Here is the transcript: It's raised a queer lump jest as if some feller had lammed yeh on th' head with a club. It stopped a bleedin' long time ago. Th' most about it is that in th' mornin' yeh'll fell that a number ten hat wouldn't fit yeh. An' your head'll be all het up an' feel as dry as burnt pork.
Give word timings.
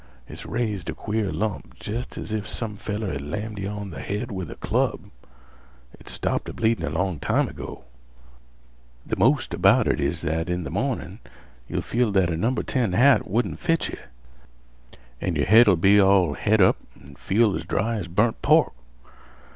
It's 0.27 0.47
raised 0.47 0.89
a 0.89 0.95
queer 0.95 1.31
lump 1.31 1.75
jest 1.79 2.17
as 2.17 2.31
if 2.31 2.47
some 2.47 2.75
feller 2.75 3.11
had 3.11 3.21
lammed 3.21 3.59
yeh 3.59 3.69
on 3.69 3.91
th' 3.91 3.99
head 3.99 4.31
with 4.31 4.49
a 4.49 4.55
club. 4.55 4.99
It 5.99 6.09
stopped 6.09 6.49
a 6.49 6.53
bleedin' 6.53 6.91
long 6.91 7.19
time 7.19 7.47
ago. 7.47 7.83
Th' 9.07 9.15
most 9.15 9.53
about 9.53 9.85
it 9.87 10.01
is 10.01 10.21
that 10.21 10.49
in 10.49 10.65
th' 10.65 10.71
mornin' 10.71 11.19
yeh'll 11.69 11.81
fell 11.83 12.11
that 12.13 12.31
a 12.31 12.35
number 12.35 12.63
ten 12.63 12.93
hat 12.93 13.27
wouldn't 13.29 13.59
fit 13.59 13.89
yeh. 13.89 14.97
An' 15.23 15.35
your 15.35 15.45
head'll 15.45 15.75
be 15.75 15.99
all 16.01 16.33
het 16.33 16.61
up 16.61 16.77
an' 16.99 17.13
feel 17.13 17.55
as 17.55 17.63
dry 17.63 17.97
as 17.97 18.07
burnt 18.07 18.41
pork. 18.41 18.73